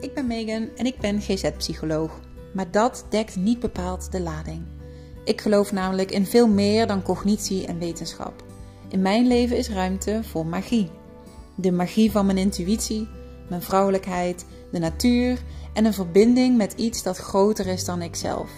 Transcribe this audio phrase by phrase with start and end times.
[0.00, 2.20] ik ben Megan en ik ben GZ-psycholoog.
[2.54, 4.62] Maar dat dekt niet bepaald de lading.
[5.24, 8.44] Ik geloof namelijk in veel meer dan cognitie en wetenschap.
[8.88, 10.90] In mijn leven is ruimte voor magie.
[11.54, 13.08] De magie van mijn intuïtie,
[13.48, 15.38] mijn vrouwelijkheid, de natuur
[15.72, 18.50] en een verbinding met iets dat groter is dan ikzelf.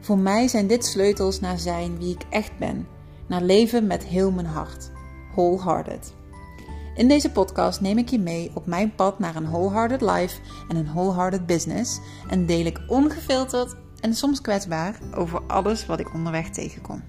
[0.00, 2.86] Voor mij zijn dit sleutels naar zijn wie ik echt ben,
[3.26, 4.90] naar leven met heel mijn hart.
[5.34, 6.12] Wholehearted.
[7.02, 10.76] In deze podcast neem ik je mee op mijn pad naar een wholehearted life en
[10.76, 16.50] een wholehearted business en deel ik ongefilterd en soms kwetsbaar over alles wat ik onderweg
[16.50, 17.04] tegenkom.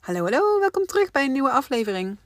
[0.00, 2.16] Hallo, hallo, welkom terug bij een nieuwe aflevering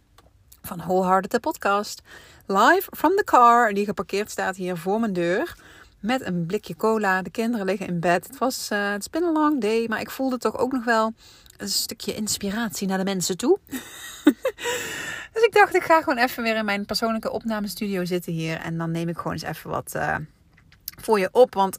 [0.63, 2.03] van Wholehearted de podcast.
[2.47, 5.57] Live from the car die geparkeerd staat hier voor mijn deur
[6.01, 7.23] met een blikje cola.
[7.23, 8.27] De kinderen liggen in bed.
[8.27, 11.13] Het was uh, it's been a long day, maar ik voelde toch ook nog wel
[11.59, 13.59] een stukje inspiratie naar de mensen toe.
[15.33, 18.57] dus ik dacht, ik ga gewoon even weer in mijn persoonlijke opnamestudio zitten hier.
[18.57, 20.17] En dan neem ik gewoon eens even wat uh,
[21.01, 21.55] voor je op.
[21.55, 21.79] Want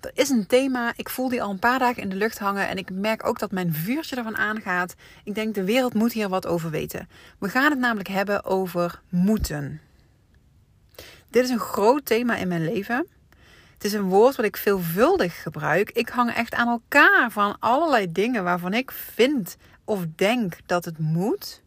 [0.00, 2.68] er is een thema, ik voel die al een paar dagen in de lucht hangen.
[2.68, 4.94] En ik merk ook dat mijn vuurtje ervan aangaat.
[5.24, 7.08] Ik denk, de wereld moet hier wat over weten.
[7.38, 9.80] We gaan het namelijk hebben over moeten.
[11.30, 13.06] Dit is een groot thema in mijn leven.
[13.82, 15.90] Het is een woord wat ik veelvuldig gebruik.
[15.90, 20.98] Ik hang echt aan elkaar van allerlei dingen waarvan ik vind of denk dat het
[20.98, 21.62] moet.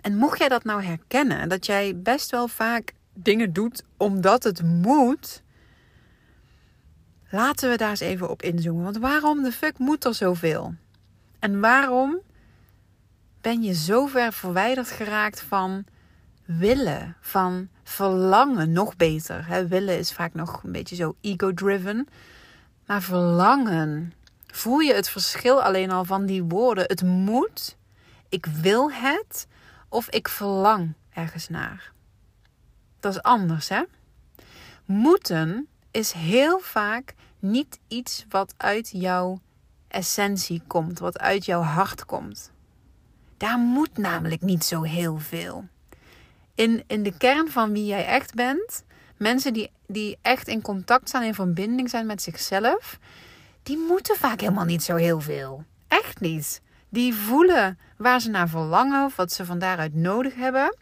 [0.00, 4.62] En mocht jij dat nou herkennen, dat jij best wel vaak dingen doet omdat het
[4.62, 5.42] moet,
[7.30, 8.84] laten we daar eens even op inzoomen.
[8.84, 10.74] Want waarom de fuck moet er zoveel?
[11.38, 12.18] En waarom
[13.40, 15.84] ben je zo ver verwijderd geraakt van
[16.44, 19.46] willen, van verlangen, nog beter.
[19.46, 19.66] Hè?
[19.66, 22.08] Willen is vaak nog een beetje zo ego-driven.
[22.86, 24.12] Maar verlangen,
[24.46, 26.84] voel je het verschil alleen al van die woorden?
[26.86, 27.76] Het moet,
[28.28, 29.46] ik wil het
[29.88, 31.92] of ik verlang ergens naar.
[33.00, 33.82] Dat is anders, hè?
[34.84, 39.40] Moeten is heel vaak niet iets wat uit jouw
[39.88, 42.50] essentie komt, wat uit jouw hart komt.
[43.36, 45.68] Daar moet namelijk niet zo heel veel
[46.56, 48.84] in, in de kern van wie jij echt bent,
[49.16, 52.98] mensen die, die echt in contact staan, in verbinding zijn met zichzelf,
[53.62, 55.64] die moeten vaak helemaal niet zo heel veel.
[55.88, 56.60] Echt niet.
[56.88, 60.76] Die voelen waar ze naar verlangen of wat ze van daaruit nodig hebben.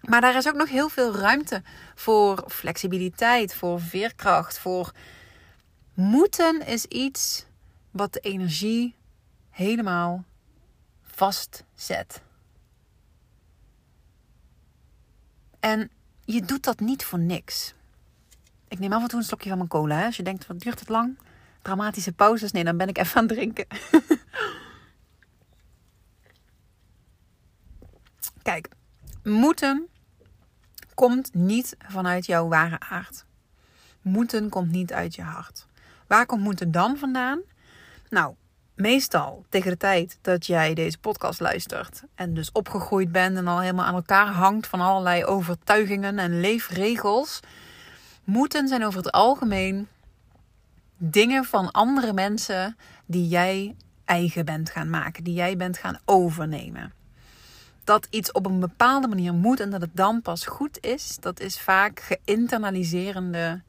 [0.00, 1.62] Maar daar is ook nog heel veel ruimte
[1.94, 4.92] voor flexibiliteit, voor veerkracht, voor
[5.94, 7.44] moeten is iets
[7.90, 8.94] wat de energie
[9.50, 10.24] helemaal
[11.02, 12.22] vastzet.
[15.60, 15.90] En
[16.24, 17.74] je doet dat niet voor niks.
[18.68, 19.96] Ik neem af en toe een slokje van mijn cola.
[19.96, 20.04] Hè?
[20.04, 21.18] Als je denkt, wat duurt het lang?
[21.62, 22.52] Dramatische pauzes?
[22.52, 23.66] Nee, dan ben ik even aan het drinken.
[28.42, 28.68] Kijk,
[29.22, 29.88] moeten
[30.94, 33.24] komt niet vanuit jouw ware aard.
[34.02, 35.66] Moeten komt niet uit je hart.
[36.06, 37.40] Waar komt moeten dan vandaan?
[38.08, 38.34] Nou,
[38.80, 43.60] meestal tegen de tijd dat jij deze podcast luistert en dus opgegroeid bent en al
[43.60, 47.40] helemaal aan elkaar hangt van allerlei overtuigingen en leefregels,
[48.24, 49.88] moeten zijn over het algemeen
[50.96, 52.76] dingen van andere mensen
[53.06, 56.92] die jij eigen bent gaan maken, die jij bent gaan overnemen.
[57.84, 61.40] Dat iets op een bepaalde manier moet en dat het dan pas goed is, dat
[61.40, 63.62] is vaak geïnternaliserende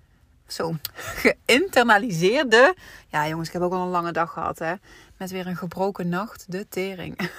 [0.52, 2.76] zo geïnternaliseerde.
[3.08, 4.74] Ja, jongens, ik heb ook al een lange dag gehad, hè.
[5.18, 6.46] Met weer een gebroken nacht.
[6.48, 7.18] De tering.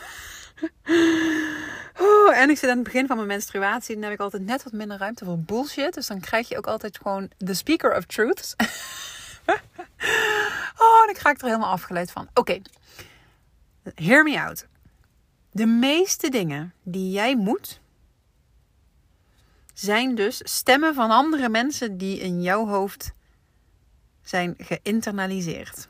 [2.01, 3.95] Oh, en ik zit aan het begin van mijn menstruatie.
[3.95, 5.95] Dan heb ik altijd net wat minder ruimte voor bullshit.
[5.95, 8.55] Dus dan krijg je ook altijd gewoon de speaker of truths.
[10.85, 12.29] oh, en ik er helemaal afgeleid van.
[12.35, 12.61] Oké,
[13.95, 14.67] hear me out.
[15.51, 17.81] De meeste dingen die jij moet,
[19.73, 23.13] zijn dus stemmen van andere mensen die in jouw hoofd
[24.23, 25.89] zijn geïnternaliseerd.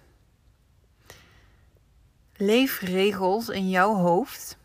[2.36, 4.56] Leefregels in jouw hoofd,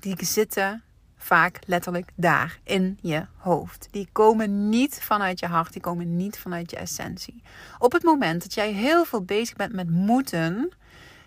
[0.00, 0.82] die zitten
[1.16, 3.88] vaak letterlijk daar in je hoofd.
[3.90, 7.42] Die komen niet vanuit je hart, die komen niet vanuit je essentie.
[7.78, 10.72] Op het moment dat jij heel veel bezig bent met moeten,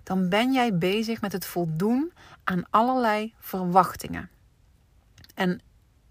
[0.04, 4.30] dan ben jij bezig met het voldoen aan allerlei verwachtingen.
[5.34, 5.62] En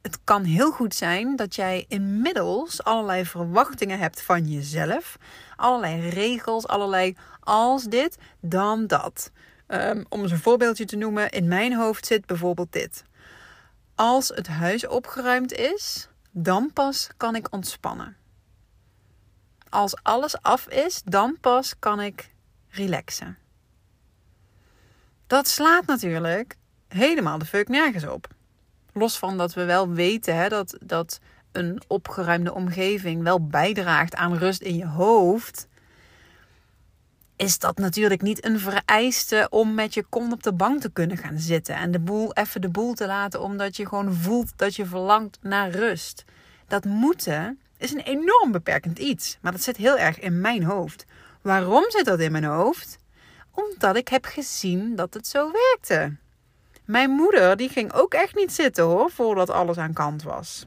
[0.02, 5.18] het kan heel goed zijn dat jij inmiddels allerlei verwachtingen hebt van jezelf.
[5.56, 9.30] Allerlei regels, allerlei als dit, dan dat.
[9.68, 13.04] Um, om eens een voorbeeldje te noemen, in mijn hoofd zit bijvoorbeeld dit.
[13.94, 18.16] Als het huis opgeruimd is, dan pas kan ik ontspannen.
[19.68, 22.30] Als alles af is, dan pas kan ik
[22.68, 23.38] relaxen.
[25.26, 26.56] Dat slaat natuurlijk
[26.88, 28.28] helemaal de fuck nergens op.
[28.92, 31.20] Los van dat we wel weten hè, dat, dat
[31.52, 35.68] een opgeruimde omgeving wel bijdraagt aan rust in je hoofd,
[37.36, 41.16] is dat natuurlijk niet een vereiste om met je kont op de bank te kunnen
[41.16, 44.76] gaan zitten en de boel even de boel te laten omdat je gewoon voelt dat
[44.76, 46.24] je verlangt naar rust.
[46.66, 51.04] Dat moeten is een enorm beperkend iets, maar dat zit heel erg in mijn hoofd.
[51.40, 52.98] Waarom zit dat in mijn hoofd?
[53.50, 56.16] Omdat ik heb gezien dat het zo werkte.
[56.84, 60.66] Mijn moeder die ging ook echt niet zitten hoor, voordat alles aan kant was.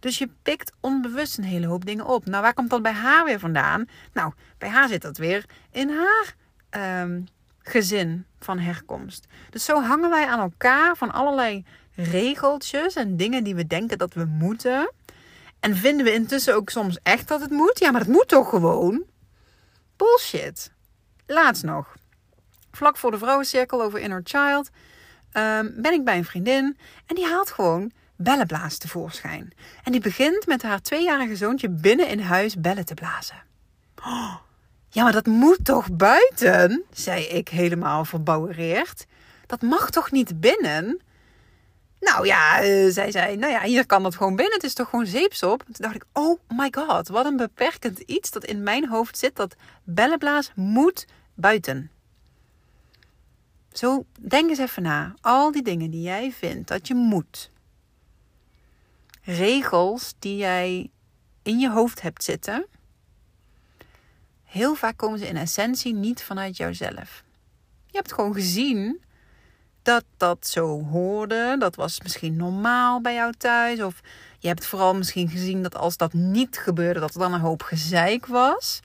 [0.00, 2.26] Dus je pikt onbewust een hele hoop dingen op.
[2.26, 3.88] Nou, waar komt dat bij haar weer vandaan?
[4.12, 6.34] Nou, bij haar zit dat weer in haar
[6.70, 7.20] ehm,
[7.58, 9.26] gezin van herkomst.
[9.50, 14.14] Dus zo hangen wij aan elkaar van allerlei regeltjes en dingen die we denken dat
[14.14, 14.92] we moeten.
[15.60, 17.78] En vinden we intussen ook soms echt dat het moet?
[17.78, 19.04] Ja, maar het moet toch gewoon?
[19.96, 20.72] Bullshit.
[21.26, 21.94] Laatst nog.
[22.72, 24.70] Vlak voor de vrouwencirkel over Inner Child
[25.32, 26.76] um, ben ik bij een vriendin
[27.06, 29.52] en die haalt gewoon bellenblaas tevoorschijn.
[29.84, 33.42] En die begint met haar tweejarige zoontje binnen in huis bellen te blazen.
[33.98, 34.34] Oh,
[34.88, 36.84] ja, maar dat moet toch buiten?
[36.92, 39.06] zei ik helemaal verbouwereerd.
[39.46, 41.00] Dat mag toch niet binnen?
[42.00, 44.54] Nou ja, uh, zij zei, nou ja, hier kan dat gewoon binnen.
[44.54, 45.62] Het is toch gewoon zeepsop?
[45.62, 49.36] Toen dacht ik, oh my god, wat een beperkend iets dat in mijn hoofd zit.
[49.36, 51.90] Dat bellenblaas moet buiten.
[53.78, 55.14] Zo, denk eens even na.
[55.20, 57.50] Al die dingen die jij vindt dat je moet.
[59.22, 60.90] Regels die jij
[61.42, 62.66] in je hoofd hebt zitten.
[64.44, 67.24] Heel vaak komen ze in essentie niet vanuit jouzelf.
[67.86, 69.00] Je hebt gewoon gezien
[69.82, 71.56] dat dat zo hoorde.
[71.58, 73.80] Dat was misschien normaal bij jou thuis.
[73.80, 74.00] Of
[74.38, 77.62] je hebt vooral misschien gezien dat als dat niet gebeurde, dat er dan een hoop
[77.62, 78.80] gezeik was.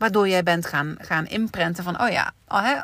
[0.00, 2.32] Waardoor jij bent gaan, gaan imprenten van, oh ja,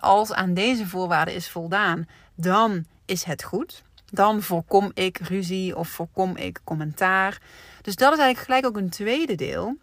[0.00, 3.82] als aan deze voorwaarden is voldaan, dan is het goed.
[4.10, 7.40] Dan voorkom ik ruzie of voorkom ik commentaar.
[7.82, 9.76] Dus dat is eigenlijk gelijk ook een tweede deel.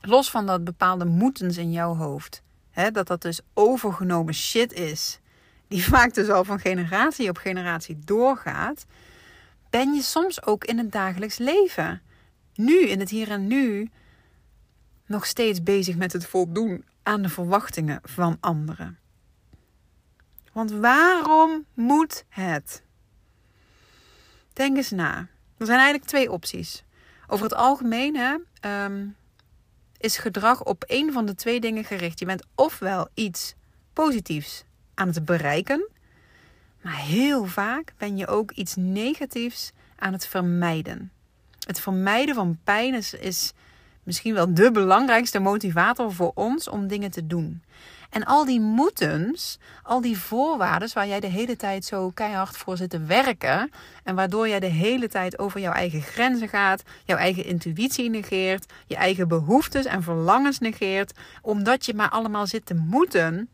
[0.00, 2.42] Los van dat bepaalde moetens in jouw hoofd.
[2.70, 5.20] Hè, dat dat dus overgenomen shit is
[5.68, 8.86] die vaak dus al van generatie op generatie doorgaat,
[9.70, 12.02] ben je soms ook in het dagelijks leven,
[12.54, 13.90] nu in het hier en nu,
[15.08, 18.98] nog steeds bezig met het voldoen aan de verwachtingen van anderen.
[20.52, 22.82] Want waarom moet het?
[24.52, 25.18] Denk eens na.
[25.56, 26.84] Er zijn eigenlijk twee opties.
[27.26, 29.06] Over het algemeen hè, ehm,
[29.96, 32.18] is gedrag op één van de twee dingen gericht.
[32.18, 33.54] Je bent ofwel iets
[33.92, 34.64] positiefs
[34.94, 35.88] aan het bereiken.
[36.82, 41.12] Maar heel vaak ben je ook iets negatiefs aan het vermijden.
[41.66, 43.52] Het vermijden van pijn is, is
[44.08, 47.62] misschien wel de belangrijkste motivator voor ons om dingen te doen.
[48.10, 52.76] En al die moetens, al die voorwaarden waar jij de hele tijd zo keihard voor
[52.76, 53.70] zit te werken.
[54.04, 58.72] En waardoor jij de hele tijd over jouw eigen grenzen gaat, jouw eigen intuïtie negeert,
[58.86, 61.12] je eigen behoeftes en verlangens negeert.
[61.42, 63.48] Omdat je maar allemaal zit te moeten.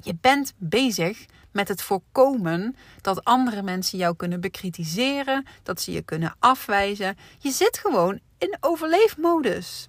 [0.00, 6.02] Je bent bezig met het voorkomen dat andere mensen jou kunnen bekritiseren, dat ze je
[6.02, 7.16] kunnen afwijzen.
[7.38, 9.88] Je zit gewoon in overleefmodus.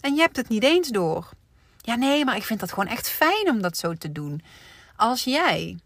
[0.00, 1.30] En je hebt het niet eens door.
[1.76, 4.42] Ja, nee, maar ik vind dat gewoon echt fijn om dat zo te doen.
[4.96, 5.78] Als jij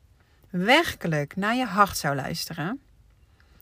[0.50, 2.80] werkelijk naar je hart zou luisteren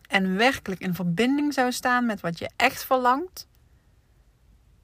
[0.08, 3.48] en werkelijk in verbinding zou staan met wat je echt verlangt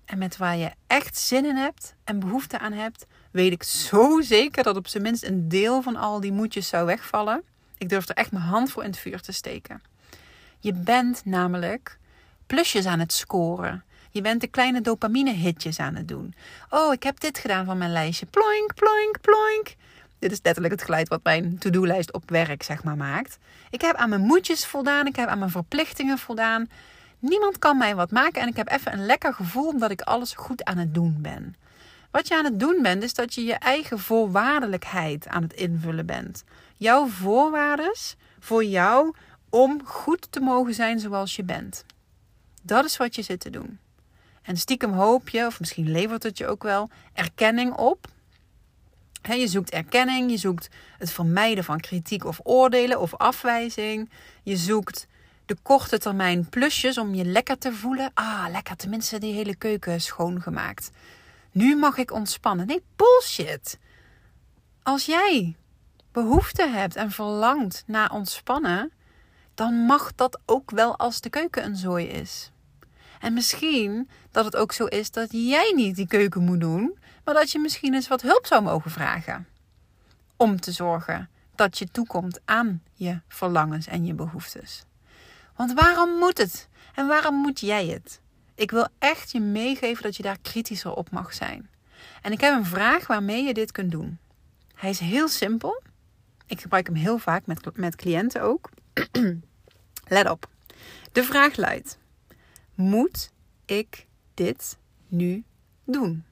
[0.05, 4.21] en met waar je echt zin in hebt en behoefte aan hebt, weet ik zo
[4.21, 7.43] zeker dat op zijn minst een deel van al die moedjes zou wegvallen.
[7.79, 9.83] Ik durf er echt mijn hand voor in het vuur te steken.
[10.59, 11.99] Je bent namelijk
[12.47, 13.85] plusjes aan het scoren.
[14.11, 16.35] Je bent de kleine dopamine-hitjes aan het doen.
[16.71, 18.27] Oh, ik heb dit gedaan van mijn lijstje.
[18.27, 19.75] Ploink, ploink, ploink.
[20.19, 23.39] Dit is letterlijk het geluid wat mijn to-do-lijst op werk, zeg maar, maakt.
[23.71, 25.07] Ik heb aan mijn moedjes voldaan.
[25.07, 26.69] Ik heb aan mijn verplichtingen voldaan.
[27.19, 30.33] Niemand kan mij wat maken en ik heb even een lekker gevoel omdat ik alles
[30.33, 31.57] goed aan het doen ben.
[32.17, 36.07] Wat je aan het doen bent, is dat je je eigen voorwaardelijkheid aan het invullen
[36.07, 36.45] bent.
[36.77, 37.97] Jouw voorwaarden
[38.39, 39.15] voor jou
[39.51, 41.85] om goed te mogen zijn zoals je bent.
[42.63, 43.79] Dat is wat je zit te doen.
[44.43, 48.07] En stiekem hoop je, of misschien levert het je ook wel, erkenning op.
[49.23, 50.69] je zoekt erkenning, je zoekt
[50.99, 54.11] het vermijden van kritiek of oordelen of afwijzing.
[54.43, 55.07] Je zoekt
[55.47, 58.11] de korte termijn plusjes om je lekker te voelen.
[58.15, 60.91] Ah, lekker, tenminste die hele keuken schoongemaakt.
[61.57, 62.67] Nu mag ik ontspannen.
[62.67, 63.79] Nee, bullshit.
[64.83, 65.57] Als jij
[66.13, 68.93] behoefte hebt en verlangt naar ontspannen,
[69.55, 72.51] dan mag dat ook wel als de keuken een zooi is.
[73.21, 77.35] En misschien dat het ook zo is dat jij niet die keuken moet doen, maar
[77.35, 79.49] dat je misschien eens wat hulp zou mogen vragen.
[80.37, 84.85] Om te zorgen dat je toekomt aan je verlangens en je behoeftes.
[85.57, 86.69] Want waarom moet het?
[86.95, 88.21] En waarom moet jij het?
[88.57, 91.71] Ik wil echt je meegeven dat je daar kritischer op mag zijn.
[92.23, 94.19] En ik heb een vraag waarmee je dit kunt doen.
[94.75, 95.83] Hij is heel simpel.
[96.47, 98.71] Ik gebruik hem heel vaak met, met cliënten ook.
[100.09, 100.49] Let op.
[101.13, 101.99] De vraag luidt:
[102.75, 103.33] Moet
[103.65, 105.45] ik dit nu
[105.85, 106.25] doen?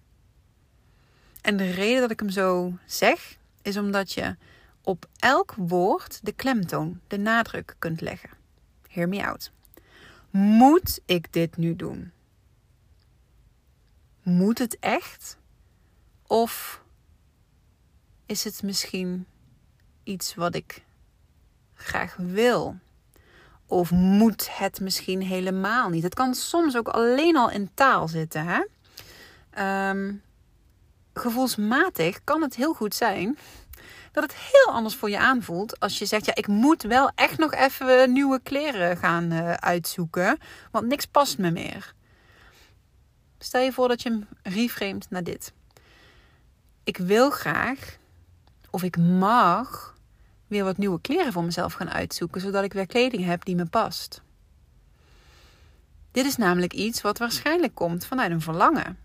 [1.41, 4.37] En de reden dat ik hem zo zeg, is omdat je
[4.83, 8.31] op elk woord de klemtoon, de nadruk kunt leggen.
[8.89, 9.53] Hear me out.
[10.31, 12.13] Moet ik dit nu doen?
[14.25, 15.37] Moet het echt?
[16.27, 16.83] Of
[18.27, 19.27] is het misschien
[20.03, 20.85] iets wat ik
[21.75, 22.79] graag wil?
[23.67, 26.03] Of moet het misschien helemaal niet?
[26.03, 28.45] Het kan soms ook alleen al in taal zitten.
[28.47, 28.63] Hè?
[29.91, 30.23] Um,
[31.15, 33.39] gevoelsmatig kan het heel goed zijn
[34.13, 37.39] dat het heel anders voor je aanvoelt als je zegt: Ja, ik moet wel echt
[37.39, 40.39] nog even nieuwe kleren gaan uh, uitzoeken,
[40.71, 41.95] want niks past me meer.
[43.45, 45.53] Stel je voor dat je hem reframet naar dit.
[46.85, 47.97] Ik wil graag,
[48.71, 49.97] of ik mag,
[50.47, 53.67] weer wat nieuwe kleren voor mezelf gaan uitzoeken, zodat ik weer kleding heb die me
[53.67, 54.23] past.
[56.13, 58.99] Dit is namelijk iets wat waarschijnlijk komt vanuit een verlangen.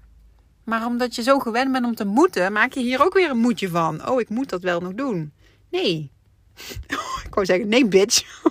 [0.63, 3.37] Maar omdat je zo gewend bent om te moeten, maak je hier ook weer een
[3.37, 4.09] moedje van.
[4.09, 5.33] Oh, ik moet dat wel nog doen.
[5.69, 6.11] Nee.
[7.25, 8.43] ik wou zeggen, nee, bitch.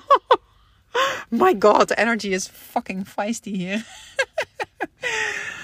[1.29, 3.85] My god, the energy is fucking feisty hier.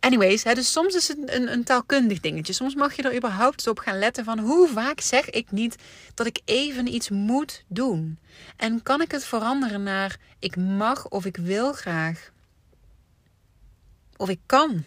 [0.00, 2.52] Anyways, hè, dus soms is het een, een, taalkundig dingetje.
[2.52, 5.76] Soms mag je er überhaupt op gaan letten van hoe vaak zeg ik niet
[6.14, 8.18] dat ik even iets moet doen.
[8.56, 12.30] En kan ik het veranderen naar ik mag of ik wil graag.
[14.16, 14.84] Of ik kan.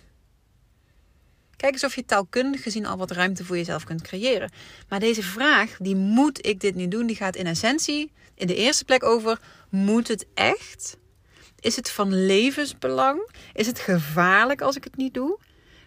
[1.55, 4.51] Kijk eens of je taalkundig gezien al wat ruimte voor jezelf kunt creëren.
[4.89, 8.55] Maar deze vraag, die moet ik dit nu doen, die gaat in essentie in de
[8.55, 9.39] eerste plek over:
[9.69, 10.97] moet het echt?
[11.61, 13.29] Is het van levensbelang?
[13.53, 15.39] Is het gevaarlijk als ik het niet doe?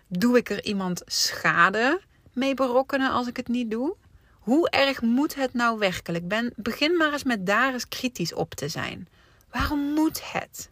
[0.09, 2.01] Doe ik er iemand schade
[2.33, 3.97] mee berokkenen als ik het niet doe?
[4.33, 6.29] Hoe erg moet het nou werkelijk?
[6.29, 9.09] Ben, begin maar eens met daar eens kritisch op te zijn.
[9.51, 10.71] Waarom moet het?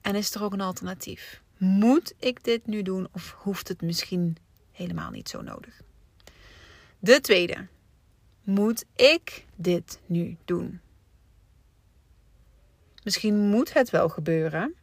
[0.00, 1.42] En is er ook een alternatief?
[1.56, 4.36] Moet ik dit nu doen of hoeft het misschien
[4.72, 5.80] helemaal niet zo nodig?
[6.98, 7.66] De tweede.
[8.42, 10.80] Moet ik dit nu doen?
[13.08, 14.74] Misschien moet het wel gebeuren,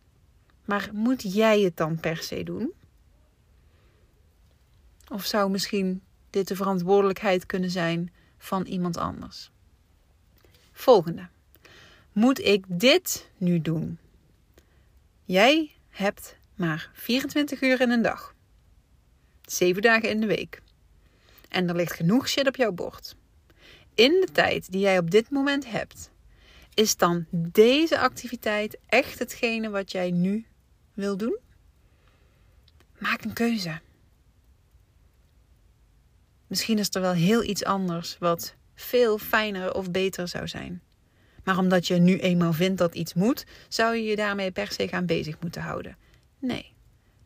[0.64, 2.74] maar moet jij het dan per se doen?
[5.12, 9.52] Of zou misschien dit de verantwoordelijkheid kunnen zijn van iemand anders?
[10.72, 11.28] Volgende.
[12.12, 13.98] Moet ik dit nu doen?
[15.26, 18.36] Jij hebt maar 24 uur in een dag.
[19.42, 20.62] 7 dagen in de week.
[21.50, 23.16] En er ligt genoeg shit op jouw bord.
[23.94, 26.14] In de tijd die jij op dit moment hebt,
[26.76, 30.46] is dan deze activiteit echt hetgene wat jij nu
[30.94, 31.38] wil doen?
[32.98, 33.80] Maak een keuze.
[36.48, 40.82] Misschien is er wel heel iets anders wat veel fijner of beter zou zijn.
[41.44, 44.88] Maar omdat je nu eenmaal vindt dat iets moet, zou je je daarmee per se
[44.88, 45.98] gaan bezig moeten houden.
[46.40, 46.74] Nee.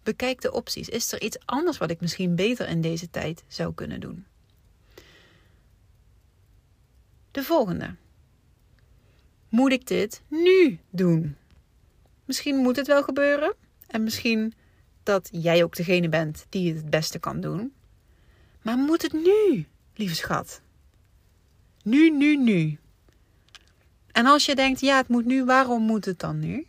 [0.04, 0.90] Bekijk de opties.
[0.90, 4.26] Is er iets anders wat ik misschien beter in deze tijd zou kunnen doen?
[7.32, 7.96] De volgende.
[9.50, 11.36] Moet ik dit nu doen?
[12.26, 13.54] Misschien moet het wel gebeuren.
[13.88, 14.54] En misschien
[15.04, 17.74] dat jij ook degene bent die het het beste kan doen.
[18.62, 20.62] Maar moet het nu, lieve schat?
[21.84, 22.78] Nu, nu, nu.
[24.12, 26.68] En als je denkt, ja, het moet nu, waarom moet het dan nu?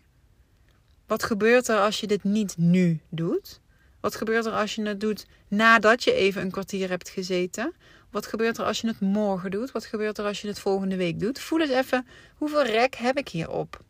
[1.06, 3.60] Wat gebeurt er als je dit niet nu doet?
[4.00, 7.75] Wat gebeurt er als je het doet nadat je even een kwartier hebt gezeten?
[8.10, 9.72] Wat gebeurt er als je het morgen doet?
[9.72, 11.40] Wat gebeurt er als je het volgende week doet?
[11.40, 13.82] Voel eens even, hoeveel rek heb ik hierop?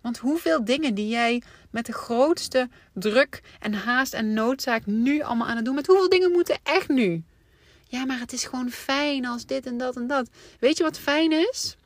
[0.00, 5.46] Want hoeveel dingen die jij met de grootste druk en haast en noodzaak nu allemaal
[5.46, 7.24] aan het doen, met hoeveel dingen moeten echt nu?
[7.84, 10.28] Ja, maar het is gewoon fijn als dit en dat en dat.
[10.60, 11.76] Weet je wat fijn is?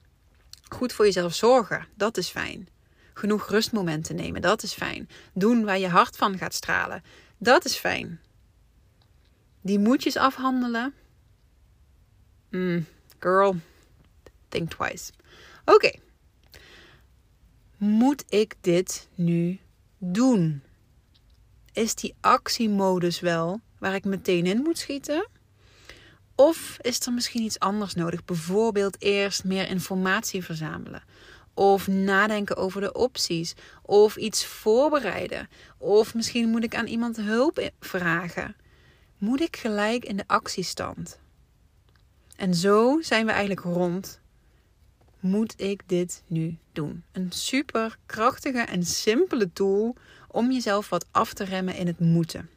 [0.68, 2.68] Goed voor jezelf zorgen, dat is fijn.
[3.14, 5.08] Genoeg rustmomenten nemen, dat is fijn.
[5.34, 7.02] Doen waar je hart van gaat stralen,
[7.38, 8.20] dat is fijn.
[9.60, 10.94] Die moedjes afhandelen.
[12.52, 12.86] Mm,
[13.18, 13.56] girl,
[14.48, 15.12] think twice.
[15.64, 15.90] Oké.
[17.76, 19.58] Moet ik dit nu
[19.98, 20.62] doen?
[21.72, 25.28] Is die actiemodus wel waar ik meteen in moet schieten?
[26.34, 28.24] Of is er misschien iets anders nodig?
[28.24, 31.02] Bijvoorbeeld eerst meer informatie verzamelen.
[31.54, 33.54] Of nadenken over de opties.
[33.82, 35.48] Of iets voorbereiden.
[35.78, 38.56] Of misschien moet ik aan iemand hulp vragen.
[39.18, 41.20] Moet ik gelijk in de actiestand?
[42.36, 44.20] En zo zijn we eigenlijk rond.
[45.20, 47.04] Moet ik dit nu doen?
[47.12, 49.96] Een super krachtige en simpele tool
[50.28, 52.50] om jezelf wat af te remmen in het moeten.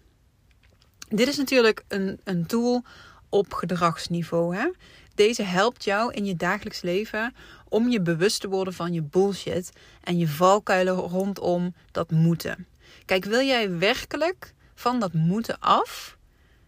[1.10, 2.84] Dit is natuurlijk een, een tool
[3.29, 4.55] op gedragsniveau.
[4.55, 4.72] Hè?
[5.15, 7.34] Deze helpt jou in je dagelijks leven
[7.70, 9.72] om je bewust te worden van je bullshit
[10.03, 12.67] en je valkuilen rondom dat moeten.
[13.05, 16.17] Kijk, wil jij werkelijk van dat moeten af?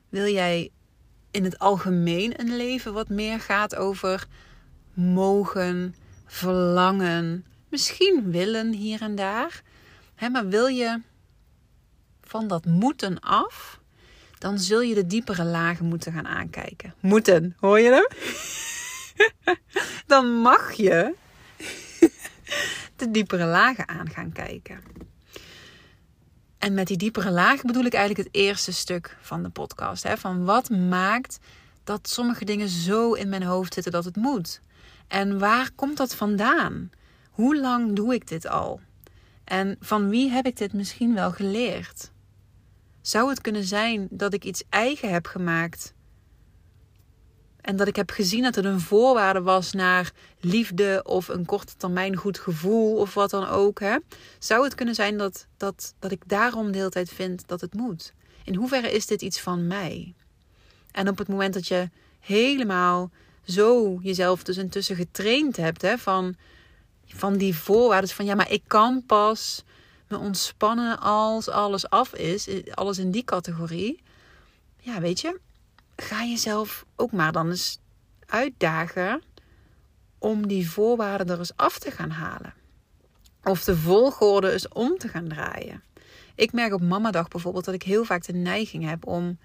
[0.10, 0.72] Wil jij
[1.38, 4.28] in het algemeen een leven wat meer gaat over
[4.94, 9.62] mogen, verlangen, misschien willen hier en daar?
[10.16, 11.02] Hè, maar wil je
[12.22, 13.80] van dat moeten af?
[14.38, 16.94] Dan zul je de diepere lagen moeten gaan aankijken.
[17.00, 18.08] Moeten, hoor je hem?
[20.14, 21.16] dan mag je
[22.96, 24.80] de diepere lagen aan gaan kijken.
[26.58, 30.04] En met die diepere lagen bedoel ik eigenlijk het eerste stuk van de podcast.
[30.04, 30.18] Hè?
[30.18, 31.40] Van wat maakt
[31.84, 34.62] dat sommige dingen zo in mijn hoofd zitten dat het moet?
[35.08, 36.90] En waar komt dat vandaan?
[37.32, 38.80] Hoe lang doe ik dit al?
[39.44, 42.12] En van wie heb ik dit misschien wel geleerd?
[43.02, 45.94] Zou het kunnen zijn dat ik iets eigen heb gemaakt
[47.68, 51.76] en dat ik heb gezien dat het een voorwaarde was naar liefde of een korte
[51.78, 53.80] termijn goed gevoel of wat dan ook.
[53.80, 53.98] Hè?
[54.40, 57.74] Zou het kunnen zijn dat, dat, dat ik daarom de hele tijd vind dat het
[57.74, 58.14] moet?
[58.44, 60.14] In hoeverre is dit iets van mij?
[60.92, 63.12] En op het moment dat je helemaal
[63.44, 66.36] zo jezelf dus intussen getraind hebt hè, van,
[67.08, 69.64] van die voorwaarden, van ja, maar ik kan pas
[70.08, 74.02] me ontspannen als alles af is, alles in die categorie.
[74.80, 75.40] Ja, weet je,
[75.98, 77.80] ga jezelf ook maar dan eens
[78.26, 79.22] uitdagen
[80.20, 82.54] om die voorwaarden er eens af te gaan halen.
[83.44, 85.84] Of de volgorde eens om te gaan draaien.
[86.36, 89.40] Ik merk op mamadag bijvoorbeeld dat ik heel vaak de neiging heb om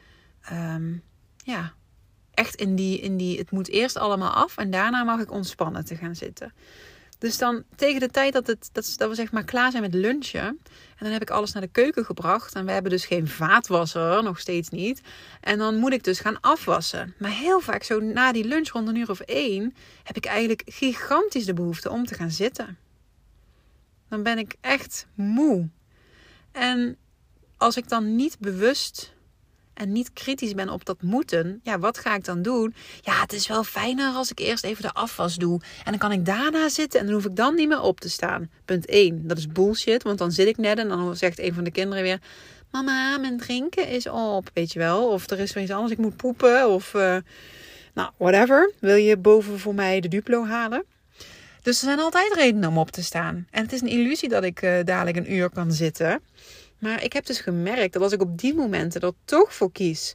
[0.52, 1.02] um,
[1.36, 1.72] ja,
[2.34, 5.84] echt in die, in die het moet eerst allemaal af en daarna mag ik ontspannen
[5.84, 6.52] te gaan zitten.
[7.22, 9.94] Dus dan tegen de tijd dat, het, dat, dat we zeg maar klaar zijn met
[9.94, 10.44] lunchen.
[10.44, 12.54] En dan heb ik alles naar de keuken gebracht.
[12.54, 15.00] En we hebben dus geen vaatwasser, nog steeds niet.
[15.40, 17.14] En dan moet ik dus gaan afwassen.
[17.18, 19.74] Maar heel vaak zo na die lunch rond een uur of één...
[20.02, 22.78] heb ik eigenlijk gigantisch de behoefte om te gaan zitten.
[24.08, 25.68] Dan ben ik echt moe.
[26.52, 26.96] En
[27.56, 29.12] als ik dan niet bewust
[29.74, 32.74] en niet kritisch ben op dat moeten, ja, wat ga ik dan doen?
[33.00, 35.60] Ja, het is wel fijner als ik eerst even de afwas doe.
[35.84, 38.10] En dan kan ik daarna zitten en dan hoef ik dan niet meer op te
[38.10, 38.50] staan.
[38.64, 39.26] Punt 1.
[39.26, 42.02] Dat is bullshit, want dan zit ik net en dan zegt een van de kinderen
[42.02, 42.20] weer:
[42.70, 44.50] Mama, mijn drinken is op.
[44.54, 45.08] Weet je wel?
[45.08, 46.70] Of er is weer iets anders, ik moet poepen.
[46.70, 47.16] Of, uh,
[47.94, 48.72] nou, whatever.
[48.78, 50.84] Wil je boven voor mij de duplo halen?
[51.62, 53.46] Dus er zijn altijd redenen om op te staan.
[53.50, 56.20] En het is een illusie dat ik uh, dadelijk een uur kan zitten.
[56.82, 60.14] Maar ik heb dus gemerkt dat als ik op die momenten er toch voor kies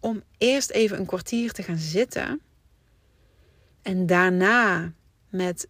[0.00, 2.40] om eerst even een kwartier te gaan zitten
[3.82, 4.92] en daarna
[5.28, 5.68] met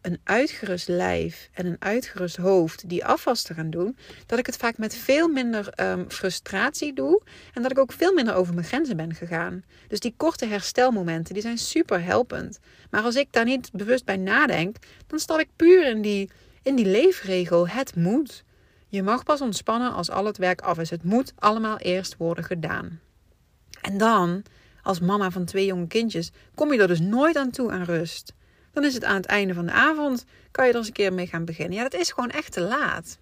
[0.00, 4.56] een uitgerust lijf en een uitgerust hoofd die afwas te gaan doen, dat ik het
[4.56, 7.22] vaak met veel minder um, frustratie doe
[7.54, 9.64] en dat ik ook veel minder over mijn grenzen ben gegaan.
[9.88, 12.58] Dus die korte herstelmomenten, die zijn super helpend.
[12.90, 16.30] Maar als ik daar niet bewust bij nadenk, dan stap ik puur in die,
[16.62, 17.68] in die leefregel.
[17.68, 18.44] Het moet.
[18.88, 20.90] Je mag pas ontspannen als al het werk af is.
[20.90, 23.00] Het moet allemaal eerst worden gedaan.
[23.80, 24.42] En dan,
[24.82, 28.32] als mama van twee jonge kindjes, kom je er dus nooit aan toe aan rust.
[28.72, 31.12] Dan is het aan het einde van de avond, kan je er eens een keer
[31.12, 31.76] mee gaan beginnen.
[31.76, 33.18] Ja, dat is gewoon echt te laat.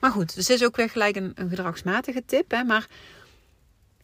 [0.00, 2.50] Maar goed, dus is ook weer gelijk een, een gedragsmatige tip.
[2.50, 2.64] Hè?
[2.64, 2.86] Maar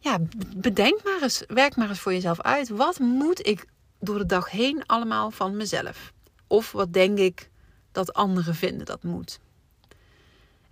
[0.01, 0.19] ja,
[0.57, 2.69] bedenk maar eens, werk maar eens voor jezelf uit.
[2.69, 3.67] Wat moet ik
[4.01, 6.13] door de dag heen allemaal van mezelf?
[6.47, 7.51] Of wat denk ik
[7.93, 9.41] dat anderen vinden dat moet?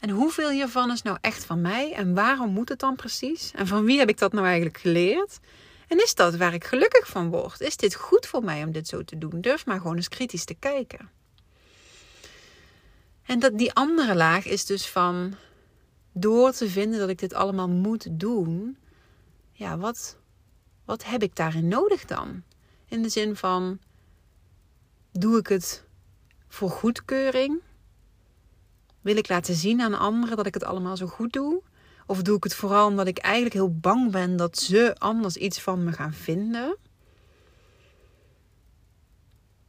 [0.00, 1.92] En hoeveel hiervan is nou echt van mij?
[1.92, 3.50] En waarom moet het dan precies?
[3.54, 5.38] En van wie heb ik dat nou eigenlijk geleerd?
[5.88, 7.60] En is dat waar ik gelukkig van word?
[7.60, 9.40] Is dit goed voor mij om dit zo te doen?
[9.40, 11.10] Durf maar gewoon eens kritisch te kijken.
[13.22, 15.34] En dat die andere laag is dus van
[16.12, 18.78] door te vinden dat ik dit allemaal moet doen.
[19.52, 20.16] Ja, wat,
[20.84, 22.42] wat heb ik daarin nodig dan?
[22.88, 23.78] In de zin van
[25.12, 25.84] doe ik het
[26.48, 27.60] voor goedkeuring?
[29.00, 31.62] Wil ik laten zien aan anderen dat ik het allemaal zo goed doe?
[32.06, 35.60] Of doe ik het vooral omdat ik eigenlijk heel bang ben dat ze anders iets
[35.60, 36.76] van me gaan vinden?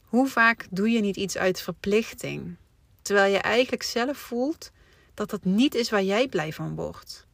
[0.02, 2.56] Hoe vaak doe je niet iets uit verplichting,
[3.02, 4.70] terwijl je eigenlijk zelf voelt
[5.14, 7.26] dat het niet is waar jij blij van wordt?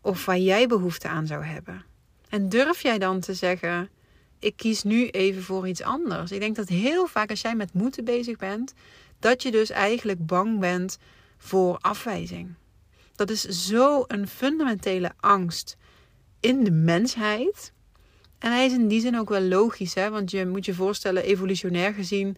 [0.00, 1.84] Of waar jij behoefte aan zou hebben?
[2.28, 3.88] En durf jij dan te zeggen:
[4.38, 6.30] Ik kies nu even voor iets anders?
[6.32, 8.74] Ik denk dat heel vaak als jij met moeten bezig bent,
[9.22, 10.98] dat je dus eigenlijk bang bent
[11.38, 12.54] voor afwijzing.
[13.14, 15.76] Dat is zo een fundamentele angst
[16.40, 17.72] in de mensheid.
[18.38, 20.10] En hij is in die zin ook wel logisch, hè?
[20.10, 22.36] want je moet je voorstellen, evolutionair gezien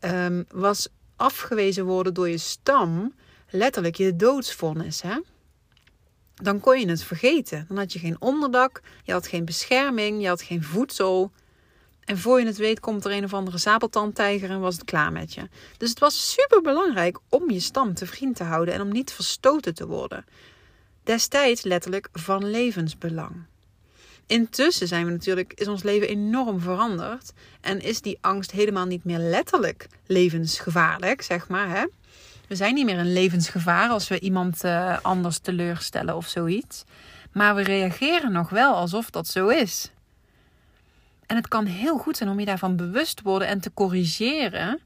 [0.00, 3.14] um, was afgewezen worden door je stam
[3.50, 5.02] letterlijk je doodsvonnis.
[5.02, 5.18] Hè?
[6.34, 7.64] Dan kon je het vergeten.
[7.68, 11.32] Dan had je geen onderdak, je had geen bescherming, je had geen voedsel.
[12.04, 15.12] En voor je het weet komt er een of andere sabeltandtijger en was het klaar
[15.12, 15.48] met je.
[15.76, 19.12] Dus het was super belangrijk om je stam te vriend te houden en om niet
[19.12, 20.24] verstoten te worden.
[21.04, 23.44] Destijds letterlijk van levensbelang.
[24.26, 27.32] Intussen zijn we natuurlijk, is ons leven enorm veranderd.
[27.60, 31.68] En is die angst helemaal niet meer letterlijk levensgevaarlijk, zeg maar.
[31.68, 31.86] Hè?
[32.48, 36.84] We zijn niet meer een levensgevaar als we iemand uh, anders teleurstellen of zoiets.
[37.32, 39.90] Maar we reageren nog wel alsof dat zo is.
[41.32, 44.80] En het kan heel goed zijn om je daarvan bewust te worden en te corrigeren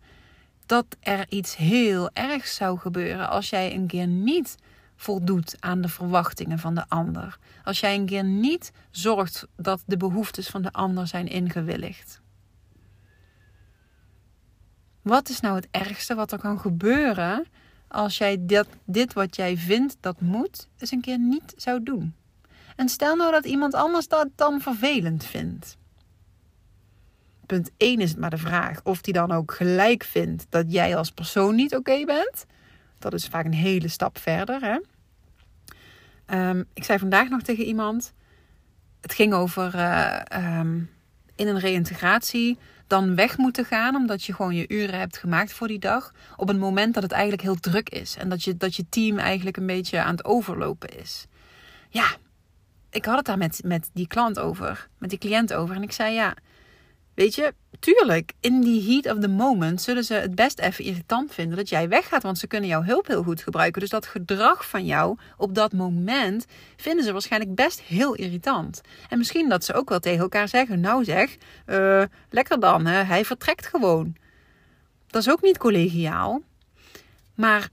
[0.66, 4.56] dat er iets heel ergs zou gebeuren als jij een keer niet
[4.96, 7.38] voldoet aan de verwachtingen van de ander.
[7.64, 12.20] Als jij een keer niet zorgt dat de behoeftes van de ander zijn ingewilligd.
[15.02, 17.46] Wat is nou het ergste wat er kan gebeuren
[17.88, 22.14] als jij dit, dit wat jij vindt dat moet, eens een keer niet zou doen?
[22.76, 25.76] En stel nou dat iemand anders dat dan vervelend vindt.
[27.46, 30.96] Punt 1 is het maar de vraag of die dan ook gelijk vindt dat jij
[30.96, 32.46] als persoon niet oké bent.
[32.98, 34.60] Dat is vaak een hele stap verder.
[34.60, 34.78] Hè?
[36.26, 38.12] Ehm, ik zei vandaag nog tegen iemand.
[39.00, 40.20] Het ging over uh,
[40.58, 40.90] um,
[41.34, 43.94] in een reïntegratie dan weg moeten gaan.
[43.94, 46.12] Omdat je gewoon je uren hebt gemaakt voor die dag.
[46.36, 48.16] Op een moment dat het eigenlijk heel druk is.
[48.16, 51.26] En dat je, dat je team eigenlijk een beetje aan het overlopen is.
[51.88, 52.06] Ja,
[52.90, 54.88] ik had het daar met, met die klant over.
[54.98, 55.76] Met die cliënt over.
[55.76, 56.34] En ik zei ja
[57.16, 61.32] Weet je, tuurlijk, in die heat of the moment zullen ze het best even irritant
[61.32, 63.80] vinden dat jij weggaat, want ze kunnen jouw hulp heel goed gebruiken.
[63.80, 68.80] Dus dat gedrag van jou op dat moment vinden ze waarschijnlijk best heel irritant.
[69.08, 73.02] En misschien dat ze ook wel tegen elkaar zeggen: Nou zeg, uh, lekker dan, hè?
[73.02, 74.16] hij vertrekt gewoon.
[75.06, 76.42] Dat is ook niet collegiaal.
[77.34, 77.68] Maar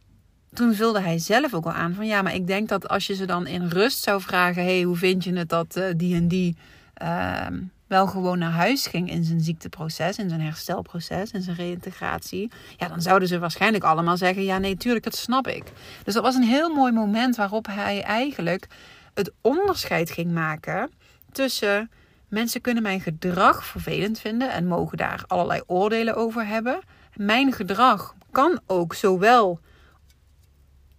[0.54, 3.16] toen vulde hij zelf ook al aan van ja, maar ik denk dat als je
[3.16, 6.28] ze dan in rust zou vragen: hey, hoe vind je het dat uh, die en
[6.28, 6.56] die.
[7.02, 7.48] Uh,
[7.94, 12.88] wel gewoon naar huis ging in zijn ziekteproces, in zijn herstelproces, in zijn reïntegratie, ja,
[12.88, 15.64] dan zouden ze waarschijnlijk allemaal zeggen: ja, nee, tuurlijk, dat snap ik.
[16.04, 18.68] Dus dat was een heel mooi moment waarop hij eigenlijk
[19.14, 20.92] het onderscheid ging maken
[21.32, 21.92] tussen
[22.28, 26.80] mensen kunnen mijn gedrag vervelend vinden en mogen daar allerlei oordelen over hebben.
[27.16, 29.60] Mijn gedrag kan ook zowel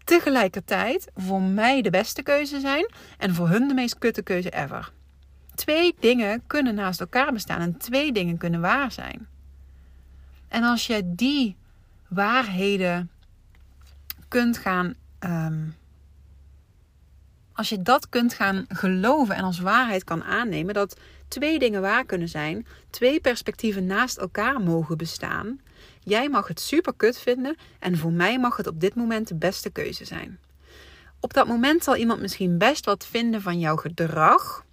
[0.04, 4.92] tegelijkertijd voor mij de beste keuze zijn en voor hun de meest kutte keuze ever.
[5.54, 9.28] Twee dingen kunnen naast elkaar bestaan en twee dingen kunnen waar zijn.
[10.48, 11.56] En als je die
[12.08, 13.10] waarheden
[14.28, 14.94] kunt gaan.
[15.20, 15.74] Um,
[17.52, 20.96] als je dat kunt gaan geloven en als waarheid kan aannemen dat
[21.28, 25.60] twee dingen waar kunnen zijn, twee perspectieven naast elkaar mogen bestaan.
[26.00, 29.34] Jij mag het super kut vinden en voor mij mag het op dit moment de
[29.34, 30.38] beste keuze zijn.
[31.20, 34.64] Op dat moment zal iemand misschien best wat vinden van jouw gedrag,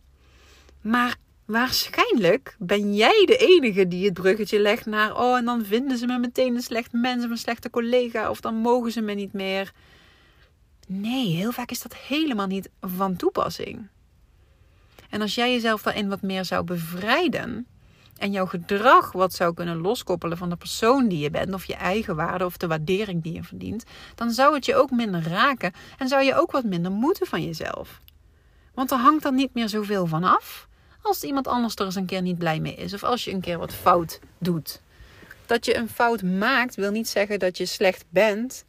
[0.82, 1.16] maar
[1.46, 5.18] waarschijnlijk ben jij de enige die het bruggetje legt naar.
[5.18, 8.30] Oh, en dan vinden ze me meteen een slecht mens of een slechte collega.
[8.30, 9.72] Of dan mogen ze me niet meer.
[10.88, 13.88] Nee, heel vaak is dat helemaal niet van toepassing.
[15.10, 17.68] En als jij jezelf daarin wat meer zou bevrijden.
[18.18, 21.76] En jouw gedrag wat zou kunnen loskoppelen van de persoon die je bent, of je
[21.76, 23.84] eigen waarde of de waardering die je verdient,
[24.16, 27.44] dan zou het je ook minder raken en zou je ook wat minder moeten van
[27.44, 28.02] jezelf.
[28.74, 30.68] Want er hangt dan niet meer zoveel van af
[31.02, 32.94] als iemand anders er eens een keer niet blij mee is.
[32.94, 34.82] Of als je een keer wat fout doet.
[35.46, 38.66] Dat je een fout maakt wil niet zeggen dat je slecht bent.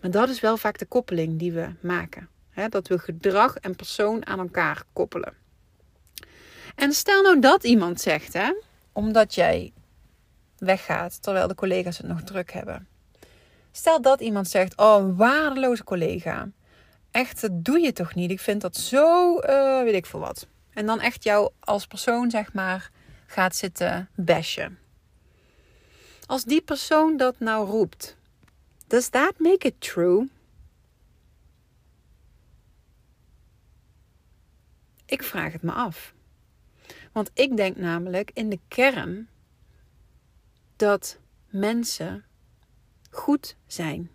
[0.00, 2.28] Maar dat is wel vaak de koppeling die we maken.
[2.68, 5.34] dat we gedrag en persoon aan elkaar koppelen.
[6.74, 8.52] En stel nou dat iemand zegt, hè,
[8.92, 9.72] omdat jij
[10.58, 12.88] weggaat terwijl de collega's het nog druk hebben.
[13.72, 16.48] Stel dat iemand zegt: Oh, een waardeloze collega.
[17.10, 18.30] Echt, dat doe je toch niet?
[18.30, 20.46] Ik vind dat zo, uh, weet ik veel wat.
[20.72, 22.90] En dan echt jou als persoon, zeg maar,
[23.26, 24.78] gaat zitten bashen.
[26.26, 28.16] Als die persoon dat nou roept,
[28.86, 30.28] does that make it true?
[35.04, 36.14] Ik vraag het me af.
[37.12, 39.28] Want ik denk namelijk in de kern
[40.76, 42.24] dat mensen
[43.10, 44.10] goed zijn.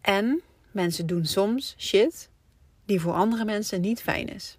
[0.00, 2.30] En mensen doen soms shit
[2.92, 4.58] die voor andere mensen niet fijn is.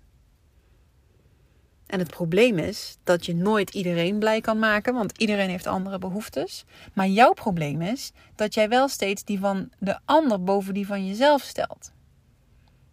[1.86, 6.00] En het probleem is dat je nooit iedereen blij kan maken, want iedereen heeft andere
[6.00, 6.66] behoeftes.
[6.94, 11.08] Maar jouw probleem is dat jij wel steeds die van de ander boven die van
[11.08, 11.92] jezelf stelt.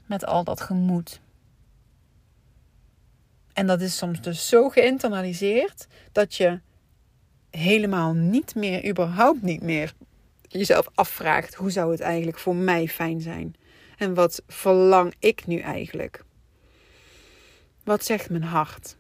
[0.07, 1.21] Met al dat gemoed.
[3.53, 6.61] En dat is soms dus zo geïnternaliseerd dat je
[7.51, 9.95] helemaal niet meer, überhaupt niet meer,
[10.49, 13.55] jezelf afvraagt: hoe zou het eigenlijk voor mij fijn zijn?
[14.01, 16.25] En wat verlang ik nu eigenlijk?
[17.85, 18.97] Wat zegt mijn hart?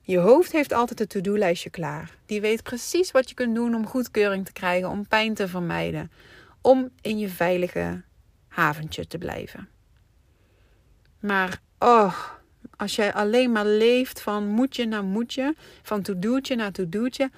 [0.00, 2.16] Je hoofd heeft altijd een to-do-lijstje klaar.
[2.26, 6.10] Die weet precies wat je kunt doen om goedkeuring te krijgen, om pijn te vermijden,
[6.60, 8.02] om in je veilige
[8.48, 9.68] haventje te blijven.
[11.20, 12.28] Maar oh,
[12.76, 17.30] als jij alleen maar leeft van moetje naar moetje, van to-do'tje naar to-do'tje,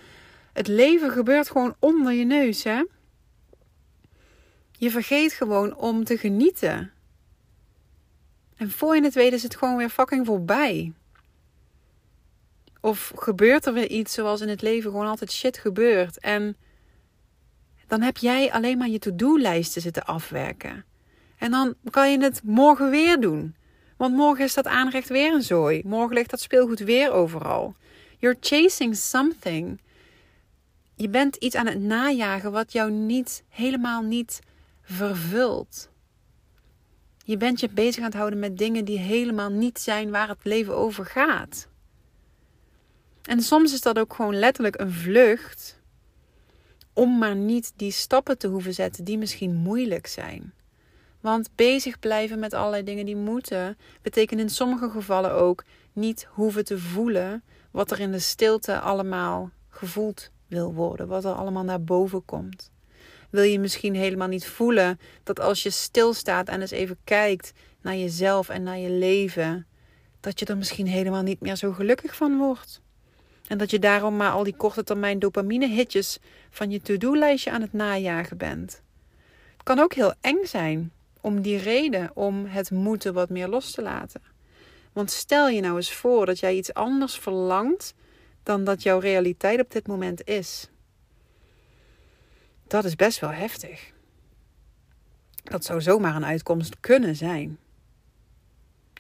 [0.53, 2.83] het leven gebeurt gewoon onder je neus, hè?
[4.85, 6.93] Je vergeet gewoon om te genieten.
[8.57, 10.93] En voor je het weet is het gewoon weer fucking voorbij.
[12.81, 16.19] Of gebeurt er weer iets zoals in het leven gewoon altijd shit gebeurt.
[16.19, 16.57] En
[17.87, 20.85] dan heb jij alleen maar je to-do-lijsten zitten afwerken.
[21.39, 23.55] En dan kan je het morgen weer doen.
[23.97, 25.83] Want morgen is dat aanrecht weer een zooi.
[25.85, 27.75] Morgen ligt dat speelgoed weer overal.
[28.19, 29.81] You're chasing something.
[30.95, 34.41] Je bent iets aan het najagen wat jou niet, helemaal niet
[34.85, 35.89] vervult.
[37.25, 40.45] Je bent je bezig aan het houden met dingen die helemaal niet zijn waar het
[40.45, 41.69] leven over gaat.
[43.23, 45.83] En soms is dat ook gewoon letterlijk een vlucht
[46.93, 50.53] om maar niet die stappen te hoeven zetten die misschien moeilijk zijn.
[51.21, 56.65] Want bezig blijven met allerlei dingen die moeten, betekent in sommige gevallen ook niet hoeven
[56.65, 61.83] te voelen wat er in de stilte allemaal gevoeld wil worden, wat er allemaal naar
[61.83, 62.73] boven komt.
[63.35, 67.97] Wil je misschien helemaal niet voelen dat als je stilstaat en eens even kijkt naar
[67.97, 69.67] jezelf en naar je leven,
[70.21, 72.81] dat je er misschien helemaal niet meer zo gelukkig van wordt.
[73.49, 76.19] En dat je daarom maar al die korte termijn dopamine hitjes
[76.51, 78.83] van je to-do-lijstje aan het najagen bent.
[79.53, 83.71] Het kan ook heel eng zijn om die reden om het moeten wat meer los
[83.71, 84.23] te laten.
[84.93, 87.95] Want stel je nou eens voor dat jij iets anders verlangt
[88.43, 90.69] dan dat jouw realiteit op dit moment is.
[92.75, 93.93] Dat is best wel heftig.
[95.43, 97.59] Dat zou zomaar een uitkomst kunnen zijn.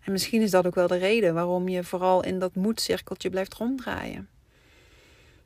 [0.03, 3.55] En misschien is dat ook wel de reden waarom je vooral in dat moedcirkeltje blijft
[3.55, 4.29] ronddraaien.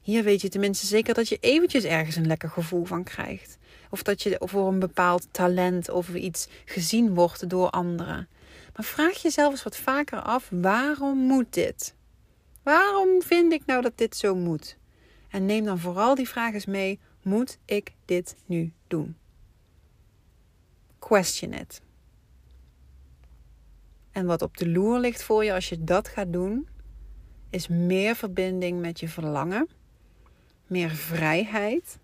[0.01, 3.59] Hier weet je tenminste zeker dat je eventjes ergens een lekker gevoel van krijgt.
[3.91, 8.29] Of dat je voor een bepaald talent of iets gezien wordt door anderen.
[8.77, 11.95] Maar vraag jezelf eens wat vaker af: waarom moet dit?
[12.62, 14.77] Waarom vind ik nou dat dit zo moet?
[15.31, 19.17] En neem dan vooral die vraag eens mee: moet ik dit nu doen?
[20.99, 21.83] Question it.
[24.11, 26.69] En wat op de loer ligt voor je als je dat gaat doen,
[27.51, 29.69] is meer verbinding met je verlangen,
[30.67, 31.99] meer vrijheid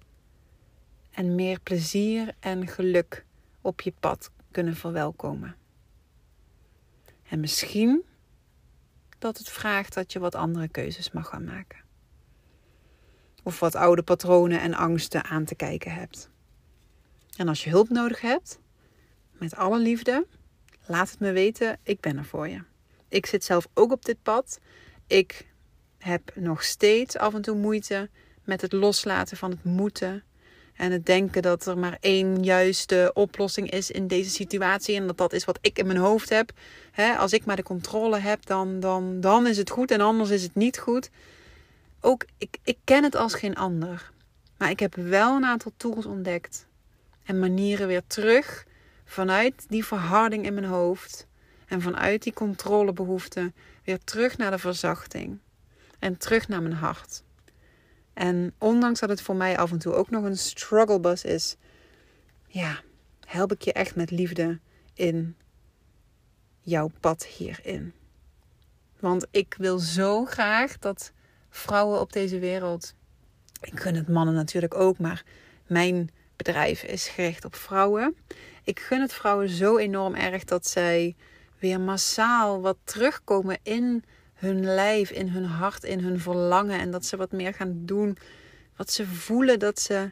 [1.11, 3.25] en meer plezier en geluk
[3.61, 5.57] op je pad kunnen verwelkomen.
[7.29, 8.05] En misschien
[9.19, 11.84] dat het vraagt dat je wat andere keuzes mag gaan maken.
[13.47, 16.29] Of wat oude patronen en angsten aan te kijken hebt.
[17.37, 18.59] En als je hulp nodig hebt,
[19.33, 20.27] met alle liefde,
[20.87, 21.79] laat het me weten.
[21.83, 22.63] Ik ben er voor je.
[23.09, 24.61] Ik zit zelf ook op dit pad.
[25.07, 25.47] Ik
[25.99, 28.09] heb nog steeds af en toe moeite
[28.45, 30.23] met het loslaten van het moeten.
[30.75, 34.97] En het denken dat er maar één juiste oplossing is in deze situatie.
[34.97, 36.53] En dat dat is wat ik in mijn hoofd heb.
[37.19, 40.43] als ik maar de controle heb, dan, dan, dan is het goed en anders is
[40.43, 41.11] het niet goed.
[42.07, 44.13] Ook, ik, ik ken het als geen ander.
[44.57, 46.67] Maar ik heb wel een aantal tools ontdekt.
[47.23, 48.67] En manieren weer terug
[49.05, 51.27] vanuit die verharding in mijn hoofd.
[51.67, 53.53] En vanuit die controlebehoefte
[53.85, 55.39] weer terug naar de verzachting.
[55.99, 57.23] En terug naar mijn hart.
[58.13, 61.57] En ondanks dat het voor mij af en toe ook nog een struggle bus is,
[62.47, 62.81] ja,
[63.27, 64.59] help ik je echt met liefde
[64.95, 65.37] in
[66.61, 67.93] jouw pad hierin.
[68.99, 71.13] Want ik wil zo graag dat
[71.57, 72.95] vrouwen op deze wereld,
[73.61, 75.25] ik gun het mannen natuurlijk ook, maar
[75.67, 78.17] mijn bedrijf is gericht op vrouwen.
[78.65, 81.17] Ik gun het vrouwen zo enorm erg dat zij
[81.59, 86.79] weer massaal wat terugkomen in hun lijf, in hun hart, in hun verlangen.
[86.81, 88.17] En dat ze wat meer gaan doen.
[88.77, 90.11] Wat ze voelen dat ze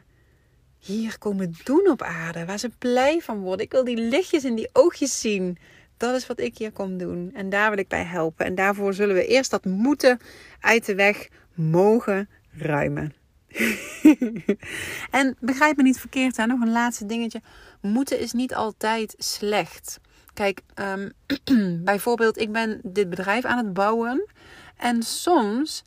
[0.77, 2.45] hier komen doen op aarde.
[2.45, 3.65] Waar ze blij van worden.
[3.65, 5.57] Ik wil die lichtjes in die oogjes zien.
[6.03, 7.31] Dat is wat ik hier kom doen.
[7.33, 8.45] En daar wil ik bij helpen.
[8.45, 10.19] En daarvoor zullen we eerst dat moeten
[10.59, 13.13] uit de weg mogen ruimen.
[15.11, 16.45] en begrijp me niet verkeerd, hè?
[16.45, 17.41] nog een laatste dingetje.
[17.81, 19.99] Moeten is niet altijd slecht.
[20.33, 21.11] Kijk, um,
[21.83, 24.29] bijvoorbeeld, ik ben dit bedrijf aan het bouwen.
[24.77, 25.83] En soms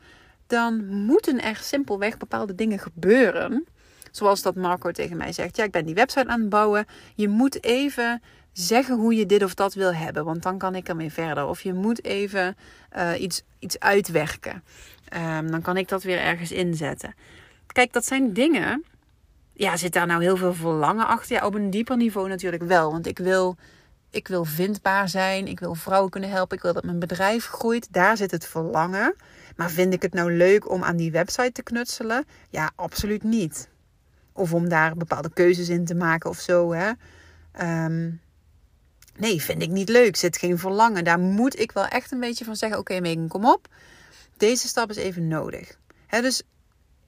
[0.47, 3.67] dan moeten er simpelweg bepaalde dingen gebeuren.
[4.11, 5.57] Zoals dat Marco tegen mij zegt.
[5.57, 6.87] Ja, ik ben die website aan het bouwen.
[7.15, 8.23] Je moet even
[8.59, 11.47] zeggen hoe je dit of dat wil hebben, want dan kan ik ermee verder.
[11.47, 12.57] Of je moet even
[12.97, 14.63] uh, iets, iets uitwerken.
[15.17, 17.15] Um, dan kan ik dat weer ergens inzetten.
[17.67, 18.85] Kijk, dat zijn dingen.
[19.53, 21.37] Ja, zit daar nou heel veel verlangen achter?
[21.37, 22.93] Ja, op een dieper niveau natuurlijk wel.
[22.93, 23.57] Want ik wil,
[24.11, 25.47] ik wil vindbaar zijn.
[25.47, 26.57] Ik wil vrouwen kunnen helpen.
[26.57, 27.93] Ik wil dat mijn bedrijf groeit.
[27.93, 29.15] Daar zit het verlangen.
[29.57, 32.25] Maar vind ik het nou leuk om aan die website te knutselen?
[32.51, 33.69] Ja, absoluut niet.
[34.33, 36.73] Of om daar bepaalde keuzes in te maken of zo.
[36.73, 36.91] Hè?
[37.85, 38.21] Um,
[39.19, 40.17] nee, vind ik niet leuk.
[40.17, 41.05] Zit geen verlangen.
[41.05, 43.69] Daar moet ik wel echt een beetje van zeggen: Oké, okay, Megan, kom op.
[44.37, 45.79] Deze stap is even nodig.
[46.11, 46.43] Dus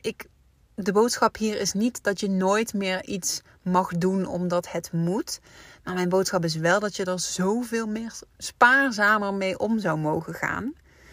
[0.01, 0.27] ik,
[0.75, 5.41] de boodschap hier is niet dat je nooit meer iets mag doen omdat het moet.
[5.85, 10.35] Maar mijn boodschap is wel dat je er zoveel meer spaarzamer mee om zou mogen
[10.35, 10.73] gaan.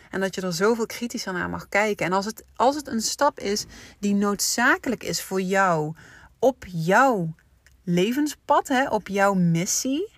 [0.09, 2.05] En dat je er zoveel kritischer naar mag kijken.
[2.05, 3.65] En als het, als het een stap is
[3.99, 5.93] die noodzakelijk is voor jou
[6.39, 7.35] op jouw
[7.83, 10.13] levenspad, hè, op jouw missie.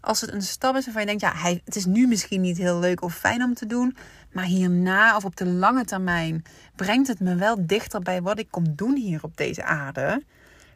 [0.00, 2.58] Als het een stap is waarvan je denkt, ja, hij, het is nu misschien niet
[2.58, 3.96] heel leuk of fijn om te doen.
[4.32, 6.44] Maar hierna of op de lange termijn
[6.76, 10.22] brengt het me wel dichter bij wat ik kom doen hier op deze aarde.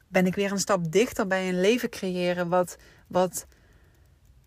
[0.09, 3.47] Ben ik weer een stap dichter bij een leven creëren wat, wat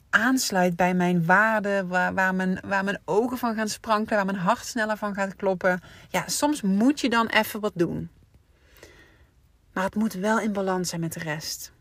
[0.09, 4.45] aansluit bij mijn waarden, waar, waar, mijn, waar mijn ogen van gaan sprankelen, waar mijn
[4.45, 5.81] hart sneller van gaat kloppen.
[6.09, 8.09] Ja, soms moet je dan even wat doen.
[9.73, 11.71] Maar het moet wel in balans zijn met de rest.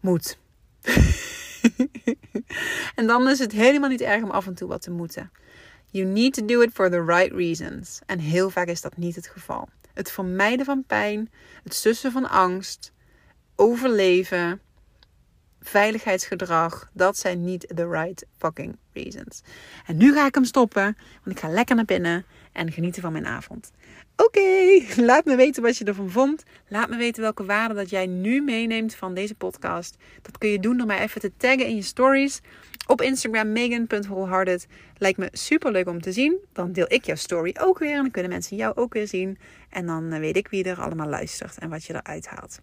[0.00, 0.38] Moet.
[2.98, 5.30] en dan is het helemaal niet erg om af en toe wat te moeten.
[5.90, 8.00] You need to do it for the right reasons.
[8.06, 9.68] En heel vaak is dat niet het geval.
[9.94, 11.30] Het vermijden van pijn,
[11.62, 12.92] het sussen van angst,
[13.56, 14.60] overleven,
[15.60, 19.42] veiligheidsgedrag, dat zijn niet the right fucking reasons.
[19.86, 22.24] En nu ga ik hem stoppen, want ik ga lekker naar binnen
[22.58, 23.70] en genieten van mijn avond.
[24.16, 26.42] Oké, laat me weten wat je ervan vond.
[26.68, 29.96] Laat me weten welke waarde dat jij nu meeneemt van deze podcast.
[30.22, 32.40] Dat kun je doen door mij even te taggen in je stories.
[32.86, 34.66] Op Instagram megan.wholehearted.
[34.96, 36.36] Lijkt me super leuk om te zien.
[36.52, 37.94] Dan deel ik jouw story ook weer.
[37.94, 39.38] En dan kunnen mensen jou ook weer zien.
[39.70, 42.60] En dan eh, weet ik wie er allemaal luistert en wat je eruit haalt.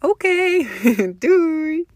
[0.00, 0.66] Oké,
[1.18, 1.86] doei!